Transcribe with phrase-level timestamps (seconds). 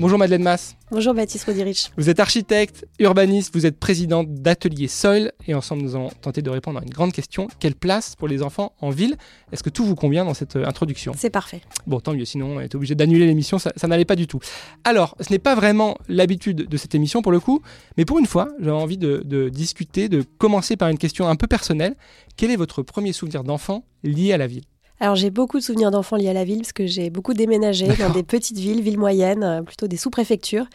[0.00, 0.76] Bonjour Madeleine Mass.
[0.90, 1.92] Bonjour Baptiste Rodirich.
[1.98, 6.48] Vous êtes architecte, urbaniste, vous êtes présidente d'Atelier Soil et ensemble nous allons tenter de
[6.48, 7.48] répondre à une grande question.
[7.58, 9.18] Quelle place pour les enfants en ville?
[9.52, 11.12] Est-ce que tout vous convient dans cette euh, introduction?
[11.18, 11.60] C'est parfait.
[11.86, 14.40] Bon, tant mieux, sinon on est obligé d'annuler l'émission, ça, ça n'allait pas du tout.
[14.84, 17.60] Alors, ce n'est pas vraiment l'habitude de cette émission pour le coup,
[17.98, 21.36] mais pour une fois, j'avais envie de, de discuter, de commencer par une question un
[21.36, 21.94] peu personnelle.
[22.38, 24.64] Quel est votre premier souvenir d'enfant lié à la ville?
[25.02, 27.86] Alors j'ai beaucoup de souvenirs d'enfants liés à la ville parce que j'ai beaucoup déménagé
[27.98, 30.66] dans des petites villes, villes moyennes, euh, plutôt des sous-préfectures.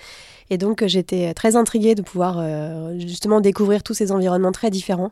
[0.49, 4.71] Et donc euh, j'étais très intriguée de pouvoir euh, justement découvrir tous ces environnements très
[4.71, 5.11] différents.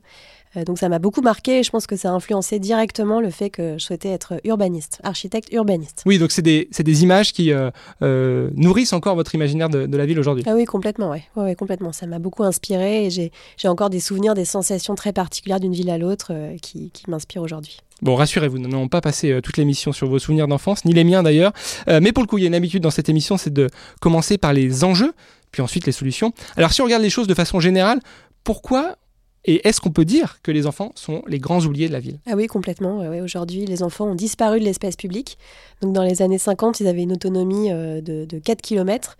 [0.58, 3.30] Euh, donc ça m'a beaucoup marqué et je pense que ça a influencé directement le
[3.30, 6.04] fait que je souhaitais être urbaniste, architecte urbaniste.
[6.06, 7.72] Oui, donc c'est des, c'est des images qui euh,
[8.02, 10.44] euh, nourrissent encore votre imaginaire de, de la ville aujourd'hui.
[10.48, 11.24] Ah oui, complètement, ouais.
[11.36, 11.92] Ouais, ouais, complètement.
[11.92, 15.74] Ça m'a beaucoup inspiré et j'ai j'ai encore des souvenirs, des sensations très particulières d'une
[15.74, 17.80] ville à l'autre qui, qui m'inspirent aujourd'hui.
[18.04, 21.06] Bon, rassurez-vous, nous n'allons pas passer euh, toute l'émission sur vos souvenirs d'enfance, ni les
[21.06, 21.54] miens d'ailleurs.
[21.88, 23.70] Euh, mais pour le coup, il y a une habitude dans cette émission, c'est de
[24.02, 25.14] commencer par les enjeux,
[25.52, 26.34] puis ensuite les solutions.
[26.58, 28.02] Alors si on regarde les choses de façon générale,
[28.44, 28.98] pourquoi
[29.46, 32.20] et est-ce qu'on peut dire que les enfants sont les grands oubliés de la ville?
[32.28, 33.00] Ah oui, complètement.
[33.22, 35.38] Aujourd'hui, les enfants ont disparu de l'espace public.
[35.82, 39.18] Donc, dans les années 50, ils avaient une autonomie euh, de, de 4 km.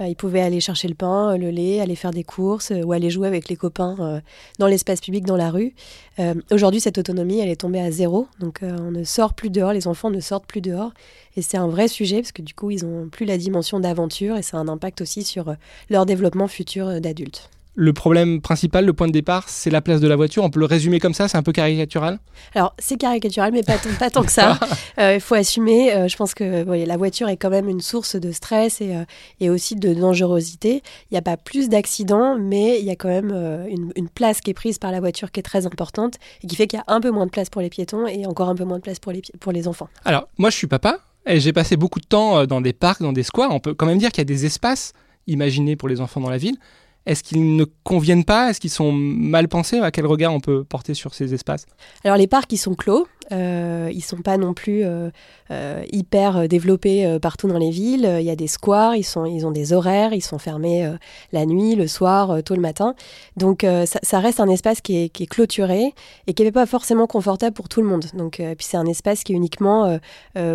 [0.00, 2.92] ils pouvaient aller chercher le pain, euh, le lait, aller faire des courses euh, ou
[2.92, 4.20] aller jouer avec les copains euh,
[4.58, 5.74] dans l'espace public, dans la rue.
[6.20, 8.28] Euh, Aujourd'hui, cette autonomie, elle est tombée à zéro.
[8.38, 10.92] Donc, euh, on ne sort plus dehors, les enfants ne sortent plus dehors.
[11.36, 14.36] Et c'est un vrai sujet parce que du coup, ils n'ont plus la dimension d'aventure
[14.36, 15.54] et ça a un impact aussi sur euh,
[15.90, 17.50] leur développement futur euh, d'adultes.
[17.76, 20.44] Le problème principal, le point de départ, c'est la place de la voiture.
[20.44, 22.20] On peut le résumer comme ça, c'est un peu caricatural?
[22.54, 24.58] Alors, c'est caricatural, mais pas, tant- pas tant que ça.
[25.00, 25.92] Euh, Il faut assumer.
[25.92, 26.44] euh, je pense que
[26.84, 29.04] la voiture est quand même une source de stress et, euh,
[29.40, 30.82] et aussi de dangerosité.
[31.10, 33.32] Il n'y a pas plus d'accidents, mais il y a quand même
[33.68, 36.54] une, une place qui est prise par la voiture qui est très importante et qui
[36.54, 38.54] fait qu'il y a un peu moins de place pour les piétons et encore un
[38.54, 39.88] peu moins de place pour les, pour les enfants.
[40.04, 43.12] Alors, moi, je suis papa et j'ai passé beaucoup de temps dans des parcs, dans
[43.12, 43.50] des squares.
[43.50, 44.92] On peut quand même dire qu'il y a des espaces
[45.26, 46.56] imaginés pour les enfants dans la ville.
[47.06, 48.50] Est-ce qu'ils ne conviennent pas?
[48.50, 49.78] Est-ce qu'ils sont mal pensés?
[49.78, 51.66] À quel regard on peut porter sur ces espaces?
[52.02, 53.06] Alors les parcs, ils sont clos.
[53.32, 55.10] Euh, ils sont pas non plus euh,
[55.50, 58.08] euh, hyper euh, développés partout dans les villes.
[58.20, 60.90] Il y a des squares, ils, sont, ils ont des horaires, ils sont fermés
[61.32, 62.94] la nuit, le soir, tôt le matin.
[63.36, 63.66] Donc
[64.02, 65.92] ça, reste un espace qui est, clôturé
[66.26, 68.06] et qui n'est pas forcément confortable pour tout le monde.
[68.14, 69.98] Donc c'est un espace qui est uniquement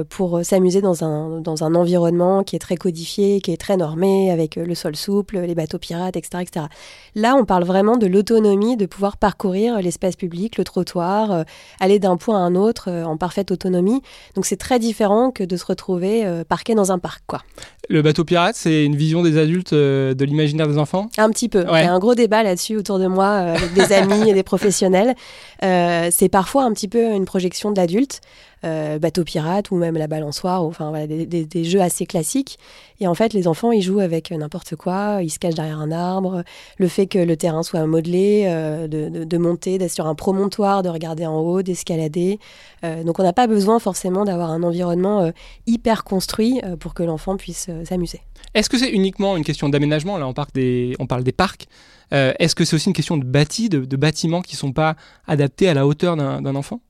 [0.10, 4.32] pour s'amuser dans un, dans un environnement qui est très codifié, qui est très normé,
[4.32, 6.66] avec le sol souple, les bateaux pirates, etc., etc.
[7.16, 11.44] Là, on parle vraiment de l'autonomie, de pouvoir parcourir l'espace public, le trottoir, euh,
[11.80, 14.02] aller d'un point à un autre euh, en parfaite autonomie.
[14.36, 17.42] Donc c'est très différent que de se retrouver euh, parqué dans un parc, quoi.
[17.90, 21.10] Le bateau pirate, c'est une vision des adultes euh, de l'imaginaire des enfants?
[21.18, 21.64] Un petit peu.
[21.64, 21.82] Ouais.
[21.82, 24.36] Il y a un gros débat là-dessus autour de moi euh, avec des amis et
[24.36, 25.16] des professionnels.
[25.64, 28.22] Euh, c'est parfois un petit peu une projection de l'adulte,
[28.66, 32.58] euh, bateau pirate ou même la balançoire, enfin voilà, des, jeux assez classiques.
[33.00, 35.92] Et en fait, les enfants, ils jouent avec n'importe quoi, ils se cachent derrière un
[35.92, 36.44] arbre.
[36.78, 40.90] Le fait que le terrain soit modelé, euh, de, monter, d'être sur un promontoire, de
[40.90, 42.40] regarder en haut, d'escalader.
[42.84, 45.32] Euh, donc on n'a pas besoin forcément d'avoir un environnement euh,
[45.66, 48.22] hyper construit euh, pour que l'enfant puisse euh, s'amuser.
[48.54, 50.18] Est-ce que c'est uniquement une question d'aménagement?
[50.18, 51.68] Là, on, parle des, on parle des parcs.
[52.14, 54.74] Euh, Est-ce que c'est aussi une question de bâti, de, de bâtiments qui ne sont
[54.74, 54.96] pas
[55.28, 56.82] adaptés à la hauteur d'un enfant?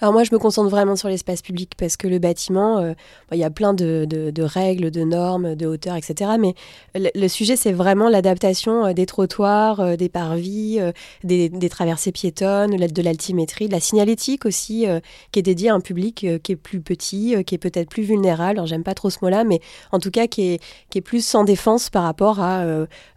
[0.00, 2.92] Alors moi, je me concentre vraiment sur l'espace public parce que le bâtiment, euh,
[3.30, 4.06] bon, il y a plein de,
[4.42, 6.32] règles, de normes, de hauteur, etc.
[6.38, 6.54] Mais
[6.94, 10.78] le, sujet, c'est vraiment l'adaptation euh, des trottoirs, euh, des parvis,
[11.24, 14.86] des, traversées piétonnes, de l'altimétrie, de la signalétique aussi,
[15.32, 18.58] qui est dédiée à un public qui est plus petit, qui est peut-être plus vulnérable.
[18.58, 19.60] Alors j'aime pas trop ce mot-là, mais
[19.92, 20.58] en tout cas qui
[20.94, 22.64] est, plus sans défense par rapport à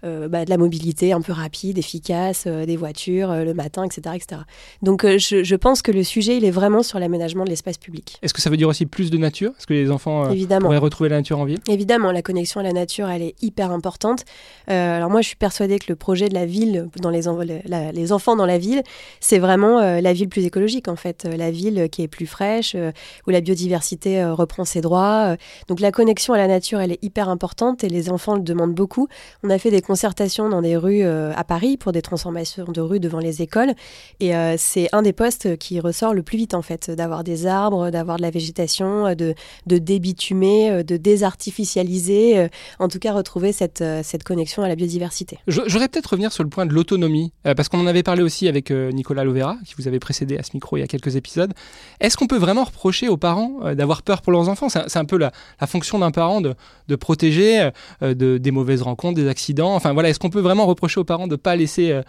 [0.04, 4.16] bah, de la mobilité un peu rapide, efficace, des voitures le matin, etc.
[4.16, 4.42] etc.
[4.82, 8.18] Donc je, je pense que le sujet, il est vraiment sur l'aménagement de l'espace public.
[8.22, 9.52] Est-ce que ça veut dire aussi plus de nature?
[9.58, 10.66] Est-ce que les enfants euh, Évidemment.
[10.68, 11.60] pourraient retrouver la nature en ville?
[11.68, 14.26] Évidemment, la connexion à la nature, elle est hyper importante.
[14.70, 17.40] Euh, alors moi, je suis persuadée que le projet de la ville, dans les, en-
[17.66, 18.84] la- les enfants dans la ville,
[19.20, 21.26] c'est vraiment euh, la ville plus écologique, en fait.
[21.26, 22.76] La ville qui est plus fraîche,
[23.28, 25.36] où la biodiversité reprend ses droits.
[25.68, 28.74] Donc la connexion à la nature, elle est hyper importante et les enfants le demandent
[28.74, 29.08] beaucoup.
[29.44, 33.00] On a fait des concertations dans des rues à Paris pour des transformations de rues
[33.00, 33.74] devant les écoles.
[34.20, 38.18] Et c'est un des postes qui ressort le plus en fait, d'avoir des arbres, d'avoir
[38.18, 42.48] de la végétation, euh, de, débitumer, euh, de désartificialiser, euh,
[42.80, 43.84] en tout cas retrouver cette,
[44.26, 45.40] connexion à la biodiversité.
[45.48, 48.70] J'aurais peut-être revenir sur le point de l'autonomie, parce qu'on en avait parlé aussi avec
[48.70, 51.54] Nicolas Lovera, qui vous avait précédé à ce micro il y a quelques épisodes.
[52.00, 54.70] Est-ce qu'on peut vraiment reprocher aux parents d'avoir peur pour leurs enfants?
[54.70, 55.32] C'est un- peu la,
[55.68, 56.56] fonction d'un parent de,
[56.96, 57.70] protéger
[58.02, 59.74] de, des mauvaises rencontres, des accidents.
[59.74, 62.00] Enfin voilà, est-ce qu'on peut vraiment reprocher aux parents de ne pas laisser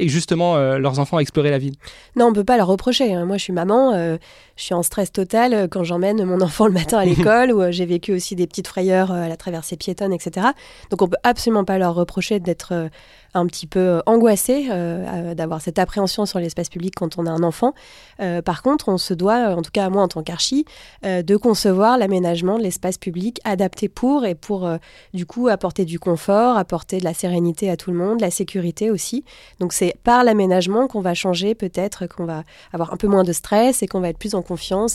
[0.00, 1.74] et justement leurs enfants à explorer la ville
[2.16, 3.14] Non, on peut pas leur reprocher.
[3.14, 3.26] Hein.
[3.26, 4.16] Moi, je suis maman,
[4.60, 7.86] je suis en stress total quand j'emmène mon enfant le matin à l'école, où j'ai
[7.86, 10.48] vécu aussi des petites frayeurs à la traversée piétonne, etc.
[10.90, 12.90] Donc, on peut absolument pas leur reprocher d'être
[13.34, 17.30] un petit peu euh, angoissé euh, d'avoir cette appréhension sur l'espace public quand on a
[17.30, 17.74] un enfant.
[18.20, 20.64] Euh, par contre, on se doit, en tout cas moi en tant qu'archi,
[21.02, 24.68] de concevoir l'aménagement de l'espace public adapté pour et pour
[25.14, 28.90] du coup apporter du confort, apporter de la sérénité à tout le monde, la sécurité
[28.90, 29.24] aussi.
[29.58, 33.32] Donc c'est par l'aménagement qu'on va changer peut-être, qu'on va avoir un peu moins de
[33.32, 34.42] stress et qu'on va être plus en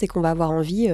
[0.02, 0.90] et qu'on va avoir envie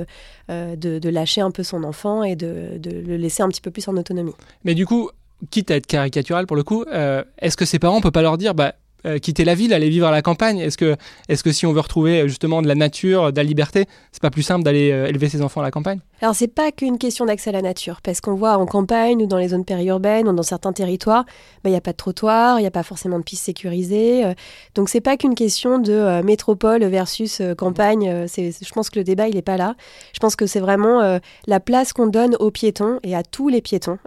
[0.49, 3.97] de, lâcher un peu son enfant et de, le laisser un petit peu plus en
[3.97, 4.33] autonomie.
[4.63, 5.09] Mais du coup,
[5.49, 8.21] quitte à être caricatural pour le coup, euh, est-ce que ses parents ne peuvent pas
[8.21, 8.75] leur dire, bah,
[9.05, 10.59] euh, quitter la ville, aller vivre à la campagne?
[10.59, 10.95] Est-ce que,
[11.27, 14.29] est que si on veut retrouver justement de la nature, de la liberté, c'est pas
[14.29, 15.99] plus simple d'aller euh, élever ses enfants à la campagne?
[16.21, 19.25] Alors c'est pas qu'une question d'accès à la nature, parce qu'on voit en campagne ou
[19.25, 21.25] dans les zones périurbaines ou dans certains territoires,
[21.63, 24.23] bah, il n'y a pas de trottoir, il n'y a pas forcément de pistes sécurisées.
[24.25, 24.33] Euh.
[24.75, 28.27] donc c'est pas qu'une question de euh, métropole versus euh, campagne.
[28.27, 29.75] c'est, je pense que le débat il n'est pas là.
[30.13, 33.61] Je pense que c'est vraiment la place qu'on donne aux piétons et à tous les
[33.61, 33.97] piétons,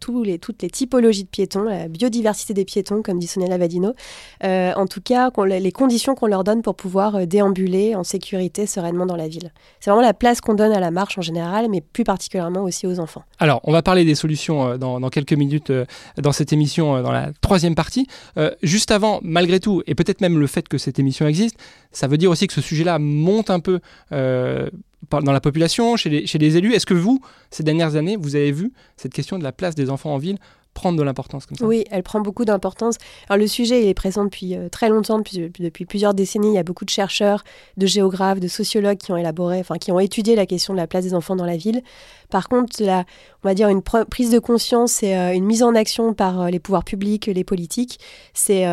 [0.00, 3.94] toutes les typologies de piétons, la biodiversité des piétons, comme dit Sonia Lavadino.
[4.42, 9.16] en tout cas, les conditions qu'on leur donne pour pouvoir déambuler en sécurité sereinement dans
[9.16, 9.52] la ville.
[9.80, 12.86] C'est vraiment la place qu'on donne à la marche en général mais plus particulièrement aussi
[12.86, 13.22] aux enfants.
[13.38, 15.84] Alors, on va parler des solutions euh, dans, quelques minutes euh,
[16.16, 18.06] dans cette émission, euh, dans la troisième partie.
[18.62, 21.56] juste avant, malgré tout, et peut-être même le fait que cette émission existe,
[21.90, 23.80] ça veut dire aussi que ce sujet-là monte un peu
[24.10, 26.74] dans la population, chez chez les élus.
[26.74, 27.20] Est-ce que vous,
[27.50, 30.38] ces dernières années, vous avez vu cette question de la place des enfants en ville
[30.74, 31.64] prendre de l'importance comme ça.
[31.64, 32.96] Oui, elle prend beaucoup d'importance.
[33.28, 36.48] Alors le sujet est présent depuis euh, très longtemps, depuis, plusieurs décennies.
[36.48, 37.44] Il y a beaucoup de chercheurs,
[37.76, 40.86] de géographes, de sociologues qui ont élaboré, enfin qui ont étudié la question de la
[40.86, 41.82] place des enfants dans la ville.
[42.30, 43.04] Par contre, on
[43.48, 46.58] va dire une prise de conscience et euh, une mise en action par euh, les
[46.58, 47.98] pouvoirs publics, les politiques,
[48.32, 48.66] c'est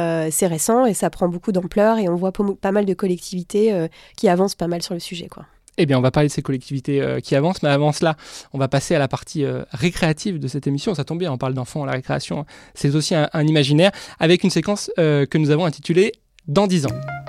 [0.48, 4.56] récent et ça prend beaucoup d'ampleur et on voit pas mal de collectivités qui avancent
[4.56, 5.46] pas mal sur le sujet, quoi.
[5.82, 8.18] Eh bien, on va parler de ces collectivités euh, qui avancent, mais avant cela,
[8.52, 10.94] on va passer à la partie euh, récréative de cette émission.
[10.94, 14.92] Ça tombe bien, on parle d'enfants, la récréation, c'est aussi un, imaginaire, avec une séquence
[15.00, 16.12] euh, que nous avons intitulée
[16.50, 17.29] Dans 10 ans.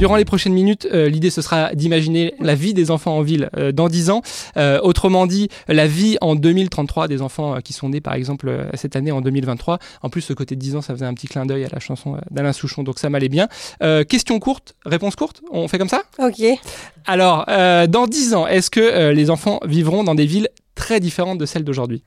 [0.00, 3.50] Durant les prochaines minutes, euh, l'idée ce sera d'imaginer la vie des enfants en ville
[3.58, 4.22] euh, dans 10 ans.
[4.56, 8.96] Euh, autrement dit, la vie en 2033 des enfants qui sont nés par exemple cette
[8.96, 9.78] année en 2023.
[10.00, 11.80] En plus, ce côté de 10 ans, ça faisait un petit clin d'œil à la
[11.80, 13.48] chanson d'Alain Souchon, donc ça m'allait bien.
[14.08, 16.02] question courte, réponse courte, on fait comme ça?
[16.18, 16.42] Ok.
[17.04, 21.44] Alors, dans 10 ans, est-ce que les enfants vivront dans des villes très différentes de
[21.44, 22.02] celles d'aujourd'hui?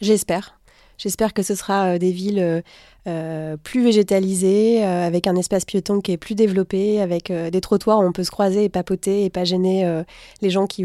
[0.00, 0.58] J'espère.
[0.98, 2.62] J'espère que ce sera des villes
[3.06, 7.60] euh, plus végétalisé, euh, avec un espace piéton qui est plus développé, avec euh, des
[7.60, 9.64] trottoirs où on peut se croiser et papoter et pas gêner
[10.40, 10.84] les gens qui,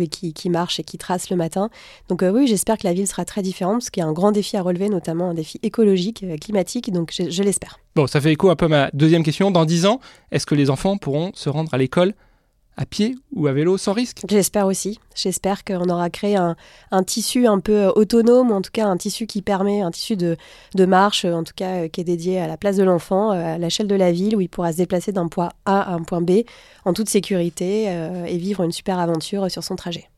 [0.49, 1.69] marchent et qui tracent le matin.
[2.09, 4.31] Donc oui, j'espère que la ville sera très différente, parce qu'il y a un grand
[4.31, 7.79] défi à relever, notamment un défi écologique, climatique, donc je, je l'espère.
[7.95, 9.51] Bon, ça fait écho un peu à ma deuxième question.
[9.51, 9.99] Dans 10 ans,
[10.31, 12.13] est-ce que les enfants pourront se rendre à l'école
[12.79, 14.21] à pied ou à vélo sans risque?
[14.27, 14.99] J'espère aussi.
[15.13, 16.55] J'espère qu'on aura créé un,
[17.03, 20.37] tissu un peu euh, autonome, en tout cas un tissu qui permet, un tissu de,
[20.85, 23.57] marche, en tout cas euh, qui est dédié à la place de l'enfant, euh, à
[23.57, 26.21] l'échelle de la ville, où il pourra se déplacer d'un point A à un point
[26.21, 26.43] B
[26.85, 27.83] en toute sécurité
[28.27, 30.09] et vivre une super aventure sur son trajet.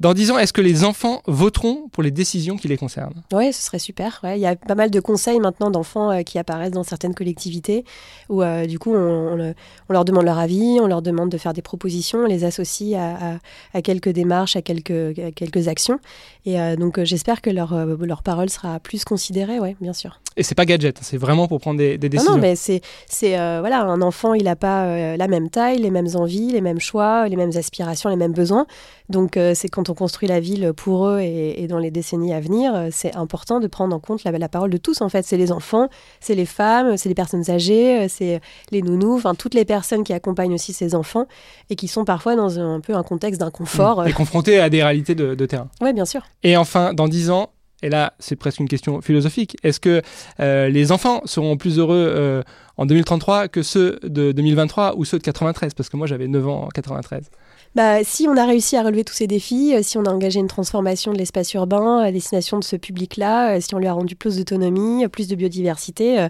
[0.00, 3.24] Dans 10 ans, est-ce que les enfants voteront pour les décisions qui les concernent?
[3.32, 4.20] Oui, ce serait super.
[4.24, 7.84] Il y a pas mal de conseils maintenant d'enfants euh, qui apparaissent dans certaines collectivités
[8.28, 9.54] où euh, du coup on,
[9.88, 13.82] leur demande leur avis, on leur demande de faire des propositions, on les associe à,
[13.82, 15.98] quelques démarches, à quelques, quelques actions.
[16.46, 20.20] Et euh, donc j'espère que leur, leur parole sera plus considérée, oui, bien sûr.
[20.36, 22.34] Et c'est pas gadget, c'est vraiment pour prendre des, décisions.
[22.34, 26.08] Non, mais c'est, c'est voilà, un enfant, il n'a pas la même taille, les mêmes
[26.14, 28.66] envies, les mêmes choix, les mêmes aspirations, les mêmes besoins.
[29.08, 32.88] Donc c'est quand on construit la ville pour eux et, dans les décennies à venir,
[32.90, 35.00] c'est important de prendre en compte la, parole de tous.
[35.00, 35.88] En fait, c'est les enfants,
[36.20, 38.40] c'est les femmes, c'est les personnes âgées, c'est
[38.70, 41.26] les nounous, enfin toutes les personnes qui accompagnent aussi ces enfants
[41.70, 44.06] et qui sont parfois dans un, peu un contexte d'inconfort.
[44.06, 45.68] Et confrontés à des réalités de, terrain.
[45.80, 46.22] Oui, bien sûr.
[46.42, 47.50] Et enfin, dans dix ans,
[47.82, 49.56] et là, c'est presque une question philosophique.
[49.62, 50.02] Est-ce que
[50.40, 52.42] euh, les enfants seront plus heureux euh,
[52.76, 56.48] en 2033 que ceux de 2023 ou ceux de 93 Parce que moi, j'avais 9
[56.48, 57.30] ans en 93.
[57.74, 60.40] Bah, si on a réussi à relever tous ces défis, euh, si on a engagé
[60.40, 63.92] une transformation de l'espace urbain à destination de ce public-là, euh, si on lui a
[63.92, 66.28] rendu plus d'autonomie, plus de biodiversité,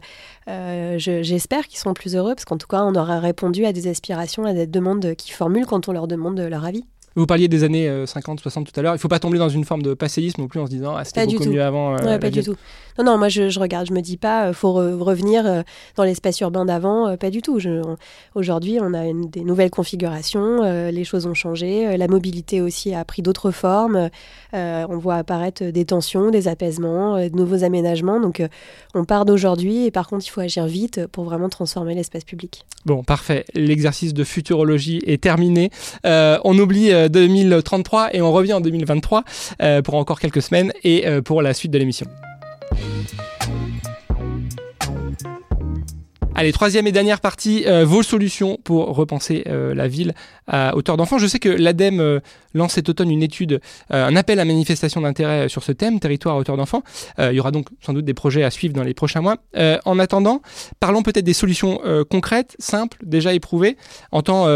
[0.49, 3.87] euh, j'espère qu'ils seront plus heureux parce qu'en tout cas, on aura répondu à des
[3.87, 6.85] aspirations, à des demandes qu'ils formulent quand on leur demande leur avis.
[7.17, 8.93] Vous parliez des années 50, 60 tout à l'heure.
[8.93, 10.95] Il ne faut pas tomber dans une forme de passéisme non plus en se disant
[10.97, 11.97] ah, c'était beaucoup mieux avant.
[11.97, 12.57] pas du tout.
[12.99, 15.65] Non, non, moi je, regarde, je me dis pas, il faut revenir
[15.97, 17.59] dans l'espace urbain d'avant, pas du tout.
[18.35, 23.05] Aujourd'hui, on a une, des nouvelles configurations, les choses ont changé, la mobilité aussi a
[23.05, 24.11] pris d'autres formes.
[24.53, 28.21] on voit apparaître des tensions, des apaisements, de nouveaux aménagements.
[28.21, 28.43] Donc
[28.95, 32.65] on part d'aujourd'hui et par contre, il faut agir vite pour vraiment transformer l'espace public.
[32.85, 33.45] Bon, parfait.
[33.55, 35.71] L'exercice de futurologie est terminé.
[36.07, 39.25] Euh, on oublie 2033 euh, et on revient en 2023
[39.62, 42.07] euh, pour encore quelques semaines et pour la suite de l'émission.
[46.38, 50.14] Allez, troisième et dernière partie, euh, vos solutions pour repenser euh, la ville
[50.47, 51.19] à hauteur d'enfants.
[51.19, 52.21] Je sais que l'ADEME euh,
[52.55, 56.38] lance cet automne une étude, un appel à manifestation d'intérêt sur ce thème, territoire à
[56.38, 56.85] hauteur d'enfants.
[57.19, 59.38] il y aura donc sans doute des projets à suivre dans les prochains mois.
[59.85, 60.40] en attendant,
[60.78, 63.76] parlons peut-être des solutions concrètes, simples, déjà éprouvées,
[64.12, 64.47] en tant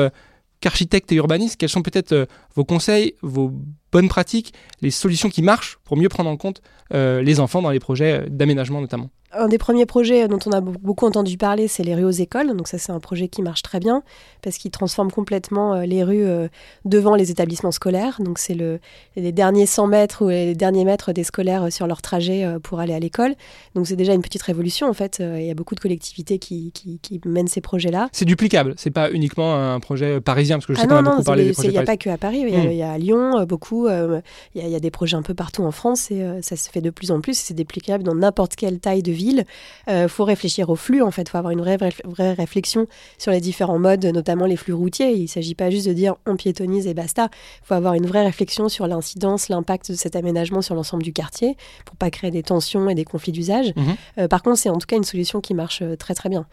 [0.62, 1.57] qu'architecte et urbaniste.
[1.59, 3.52] Quels sont peut-être vos conseils, vos
[3.93, 7.81] bonnes pratiques, les solutions qui marchent pour mieux prendre en compte les enfants dans les
[7.81, 11.95] projets d'aménagement notamment un des premiers projets dont on a beaucoup entendu parler, c'est les
[11.95, 12.55] rues aux écoles.
[12.55, 14.03] Donc ça, c'est un projet qui marche très bien
[14.43, 16.49] parce qu'il transforme complètement euh, les rues euh,
[16.85, 18.21] devant les établissements scolaires.
[18.21, 18.79] Donc c'est le,
[19.17, 22.81] les derniers 100 mètres ou les derniers mètres des scolaires euh, sur leur trajet pour
[22.81, 23.35] aller à l'école.
[23.75, 25.21] Donc c'est déjà une petite révolution en fait.
[25.21, 28.09] Il y a beaucoup de collectivités qui, qui, mènent ces projets-là.
[28.13, 28.75] C'est duplicable.
[28.77, 31.45] C'est pas uniquement un projet parisien parce que je sais ah non, non, beaucoup parlé
[31.45, 31.69] des projets.
[31.69, 32.45] Il n'y a pas que à Paris.
[32.47, 33.82] Il y, a, à Lyon beaucoup.
[33.89, 36.91] Il y, a des projets un peu partout en France et ça se fait de
[36.91, 37.39] plus en plus.
[37.39, 41.11] C'est duplicable dans n'importe quelle taille de ville il euh, faut réfléchir au flux, en
[41.11, 41.23] fait.
[41.23, 42.87] Il faut avoir une vraie, vraie réflexion
[43.19, 45.12] sur les différents modes, notamment les flux routiers.
[45.12, 47.29] Il ne s'agit pas juste de dire on piétonise et basta.
[47.62, 51.12] Il faut avoir une vraie réflexion sur l'incidence, l'impact de cet aménagement sur l'ensemble du
[51.12, 53.73] quartier pour pas créer des tensions et des conflits d'usage.
[54.19, 56.47] Euh, par contre, c'est en tout cas une solution qui marche euh, très très bien.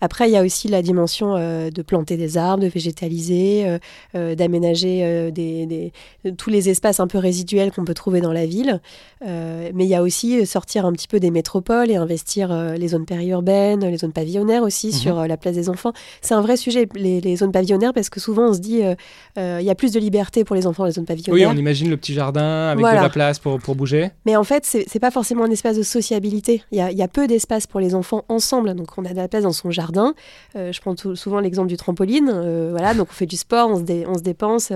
[0.00, 3.78] Après, il y a aussi la dimension de planter des arbres, de végétaliser,
[4.12, 5.92] d'aménager des,
[6.36, 8.80] tous les espaces un peu résiduels qu'on peut trouver dans la ville.
[9.22, 12.88] mais il y a aussi sortir un petit peu des métropoles et investir euh, les
[12.88, 14.92] zones périurbaines, les zones pavillonnaires aussi mhm.
[14.92, 15.92] sur euh, la place des enfants.
[16.20, 19.66] C'est un vrai sujet, les, zones pavillonnaires, parce que souvent on se dit euh, il
[19.66, 21.48] y a plus de liberté pour les enfants dans les zones pavillonnaires.
[21.48, 24.10] Oui, on imagine le petit jardin avec de la place pour, pour bouger.
[24.26, 26.62] Mais en fait, c'est pas forcément un espace de sociabilité.
[26.70, 28.74] Il y a, y a, peu d'espace pour les enfants ensemble.
[28.74, 30.14] Donc on a de la place dans son jardin.
[30.54, 32.30] je prends souvent l'exemple du trampoline.
[32.70, 34.72] voilà, donc on fait du sport, on se, on se dépense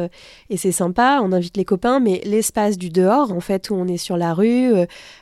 [0.51, 1.21] et c'est sympa.
[1.23, 4.35] On invite les copains, mais l'espace du dehors, en fait, où on est sur la
[4.35, 4.73] rue,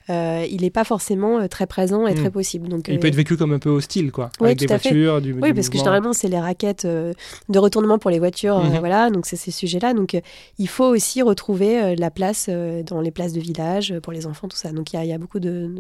[0.09, 2.69] il n'est pas forcément très présent et très possible.
[2.69, 4.31] Donc, il peut être euh, vécu comme un peu hostile, quoi.
[4.41, 7.13] avec des voitures, du, Oui, parce que généralement, c'est les raquettes euh,
[7.49, 8.59] de retournement pour les voitures.
[8.59, 8.79] Euh, mhm.
[8.79, 9.95] voilà, donc c'est ces sujets-là.
[9.95, 10.19] Donc
[10.59, 12.49] il faut aussi retrouver la place
[12.87, 14.73] dans les places de village pour les enfants, tout ça.
[14.73, 15.71] Donc il y, a beaucoup de,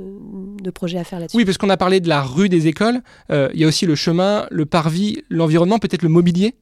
[0.62, 1.36] de, projets à faire là-dessus.
[1.36, 3.00] Oui, parce qu'on a parlé de la rue des écoles.
[3.30, 6.54] Il y a aussi le chemin, le parvis, l'environnement, peut-être le mobilier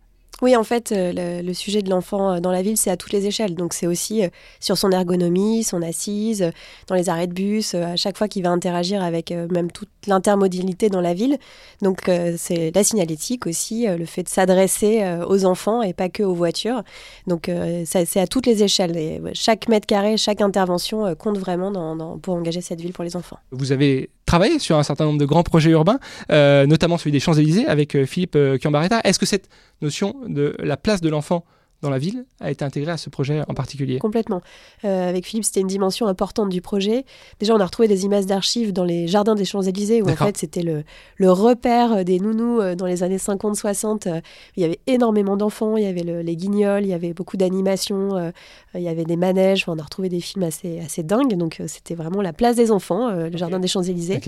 [0.45, 3.13] oui, en fait, euh, le, sujet de l'enfant euh, dans la ville, c'est à toutes
[3.13, 3.55] les échelles.
[3.55, 4.29] Donc, c'est aussi euh,
[4.61, 6.53] sur son ergonomie, son assise,
[6.87, 10.91] dans les arrêts de bus, à chaque fois qu'il va interagir avec même toute l'intermodalité
[10.91, 11.39] dans la ville.
[11.81, 16.35] Donc, c'est la signalétique aussi, le fait de s'adresser aux enfants et pas que aux
[16.35, 16.83] voitures.
[17.27, 17.51] Donc,
[17.87, 18.97] c'est à toutes les échelles.
[18.97, 23.39] Et chaque mètre carré, chaque intervention compte vraiment pour engager cette ville pour les enfants.
[23.51, 24.11] Vous avez
[24.59, 25.99] sur un certain nombre de grands projets urbains,
[26.31, 29.01] notamment celui des Champs-Élysées avec Philippe Chiambaretta.
[29.05, 29.49] Est-ce que cette
[29.83, 31.45] notion de la place de l'enfant
[31.85, 33.99] dans la ville a été intégré à ce projet en particulier.
[33.99, 34.41] Complètement.
[34.85, 37.05] Euh, avec Philippe, c'était une dimension importante du projet.
[37.41, 40.39] Déjà, on a retrouvé des images d'archives dans les jardins des Champs-Élysées, où en fait,
[40.39, 40.83] c'était le,
[41.17, 44.09] le, repère des nounous euh, dans les années 50-60.
[44.09, 44.21] Euh,
[44.57, 48.33] il y avait énormément d'enfants, il y avait les guignols, il y avait beaucoup d'animations,
[48.75, 49.65] il y avait des manèges.
[49.69, 51.35] on a retrouvé des films assez, assez dingues.
[51.35, 54.21] Donc, c'était vraiment la place des enfants, le jardin des Champs-Élysées.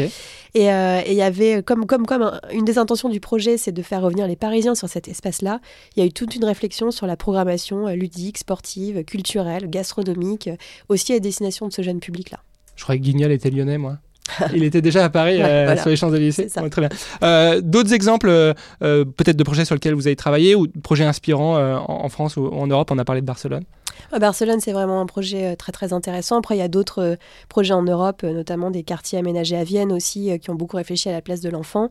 [0.55, 4.03] Et, il y avait, comme, comme, comme une des intentions du projet, c'est de faire
[4.03, 5.61] revenir les Parisiens sur cet espace-là.
[5.97, 10.49] Il y a eu toute une réflexion sur la programmation euh, ludique, sportive, culturelle, gastronomique,
[10.49, 10.57] euh,
[10.89, 12.39] aussi à destination de ce jeune public-là.
[12.77, 13.99] Je croyais que Guignol était lyonnais, moi.
[14.55, 16.49] Il était déjà à Paris, euh, sur les Champs-Élysées.
[16.71, 17.61] très bien.
[17.61, 18.27] D'autres exemples,
[18.81, 21.57] peut-être de projets sur lesquels vous avez travaillé ou de projets inspirants
[21.89, 22.91] en, France ou en Europe?
[22.91, 23.63] On a parlé de Barcelone.
[24.19, 26.39] Barcelone, c'est vraiment un projet très très intéressant.
[26.39, 27.17] Après, il y a d'autres
[27.49, 31.13] projets en Europe, notamment des quartiers aménagés à Vienne aussi, qui ont beaucoup réfléchi à
[31.13, 31.89] la place de l'enfant.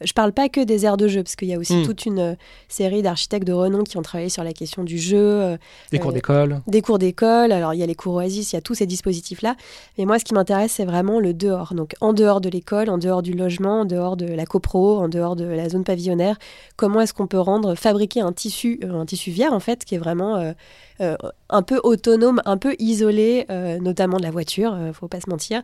[0.00, 1.86] Je parle pas que des aires de jeu, parce qu'il y a aussi hmm.
[1.86, 2.34] toute une euh,
[2.68, 5.16] série d'architectes de renom qui ont travaillé sur la question du jeu.
[5.18, 5.56] Euh,
[5.92, 6.62] des cours euh, d'école.
[6.66, 7.52] Des cours d'école.
[7.52, 9.54] Alors, il y a les cours Oasis, il y a tous ces dispositifs-là.
[9.96, 11.74] Mais moi, ce qui m'intéresse, c'est vraiment le dehors.
[11.74, 15.08] Donc, en dehors de l'école, en dehors du logement, en dehors de la copro, en
[15.08, 16.38] dehors de la zone pavillonnaire.
[16.76, 19.98] Comment est-ce qu'on peut rendre, fabriquer un tissu, un tissu vière, en fait, qui est
[19.98, 20.54] vraiment
[20.98, 23.46] un peu autonome, un peu isolé,
[23.80, 25.62] notamment de la voiture, faut pas se mentir,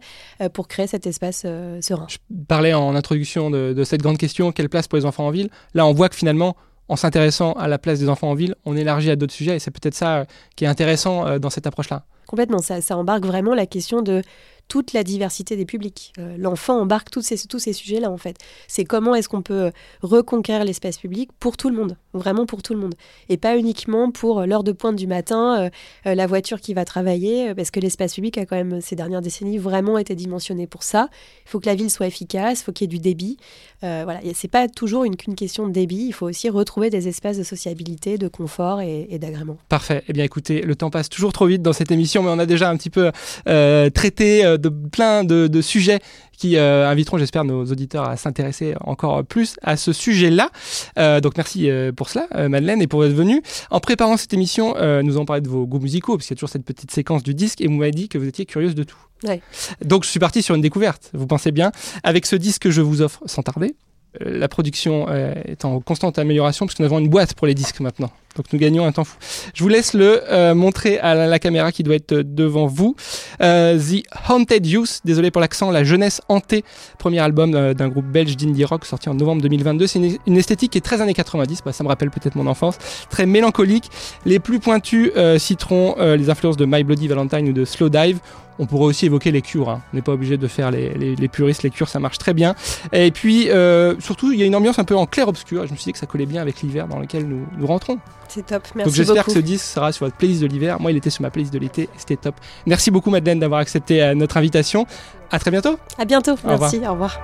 [0.53, 1.47] pour créer cet espace
[1.81, 2.07] serein.
[2.09, 5.31] Je parlais en introduction de, de cette grande question, quelle place pour les enfants en
[5.31, 5.50] ville?
[5.75, 6.57] Là, on voit que finalement,
[6.89, 9.59] en s'intéressant à la place des enfants en ville, on élargit à d'autres sujets et
[9.59, 12.05] c'est peut-être ça qui est intéressant dans cette approche-là.
[12.27, 14.23] Complètement, ça, ça embarque vraiment la question de
[14.71, 16.12] toute la diversité des publics.
[16.19, 18.37] Euh, l'enfant embarque tous ces, tous ces sujets-là, en fait.
[18.69, 22.73] C'est comment est-ce qu'on peut reconquérir l'espace public pour tout le monde, vraiment pour tout
[22.73, 22.95] le monde.
[23.29, 25.71] Et pas uniquement pour l'heure de pointe du matin, euh,
[26.07, 29.23] euh, la voiture qui va travailler, parce que l'espace public a quand même, ces dernières
[29.23, 31.09] décennies, vraiment été dimensionné pour ça.
[31.47, 33.39] Il faut que la ville soit efficace, il faut qu'il y ait du débit.
[33.83, 37.39] voilà, c'est pas toujours une, qu'une question de débit, il faut aussi retrouver des espaces
[37.39, 39.59] de sociabilité, de confort et, d'agrément.
[39.69, 40.05] Parfait.
[40.07, 42.47] Eh bien, écoutez, le temps passe toujours trop vite dans cette émission, mais on a
[42.47, 43.11] déjà un petit peu
[43.93, 46.00] traité de plein de, sujets
[46.37, 50.50] qui euh, inviteront, j'espère, nos auditeurs à s'intéresser encore plus à ce sujet-là.
[50.99, 53.43] Euh, donc merci euh, pour cela, Madeleine, et pour être venue.
[53.71, 56.38] En préparant cette émission, nous avons parlé de vos goûts musicaux, parce qu'il y a
[56.38, 58.85] toujours cette petite séquence du disque, et vous m'avez dit que vous étiez curieuse de
[58.85, 58.99] tout.
[59.85, 62.81] Donc je suis parti sur une découverte, vous pensez bien, avec ce disque que je
[62.81, 63.75] vous offre sans tarder.
[64.21, 67.81] La production est en constante amélioration, parce que nous avons une boîte pour les disques
[67.81, 68.11] maintenant.
[68.37, 69.17] Donc nous gagnons un temps fou.
[69.55, 72.95] Je vous laisse le euh, montrer à la, caméra qui doit être devant vous.
[73.43, 76.65] Euh, The Haunted Youth, désolé pour l'accent, La Jeunesse Hantée,
[76.99, 79.87] premier album euh, d'un groupe belge d'indie rock sorti en novembre 2022.
[79.89, 82.79] C'est une, esthétique qui est très années 90, bah, ça me rappelle peut-être mon enfance,
[83.11, 83.91] très mélancolique.
[84.25, 88.19] Les plus pointus citeront les influences de My Bloody Valentine ou de Slow Dive.
[88.59, 89.71] On pourrait aussi évoquer les cures.
[89.71, 89.83] Hein.
[89.93, 91.63] On n'est pas obligé de faire les, les, puristes.
[91.63, 92.55] Les cures, ça marche très bien.
[92.93, 93.49] Et puis,
[93.99, 95.67] surtout, il y a une ambiance un peu en clair-obscur.
[95.67, 97.99] Je me suis dit que ça collait bien avec l'hiver dans lequel nous, nous rentrons.
[98.33, 100.81] C'est top, merci Donc j'espère que ce disque sera sur votre playlist de l'hiver.
[100.81, 102.37] Moi, il était sur ma playlist de l'été, c'était top.
[102.65, 104.87] Merci beaucoup Madeleine d'avoir accepté euh, notre invitation.
[105.33, 105.77] À très bientôt.
[105.99, 107.19] À bientôt, merci, Au revoir.